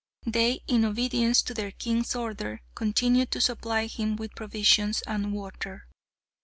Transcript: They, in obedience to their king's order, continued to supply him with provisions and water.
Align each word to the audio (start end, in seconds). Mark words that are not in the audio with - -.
They, 0.25 0.61
in 0.65 0.83
obedience 0.83 1.43
to 1.43 1.53
their 1.53 1.69
king's 1.69 2.15
order, 2.15 2.61
continued 2.73 3.29
to 3.33 3.39
supply 3.39 3.85
him 3.85 4.15
with 4.15 4.33
provisions 4.33 5.03
and 5.03 5.31
water. 5.31 5.85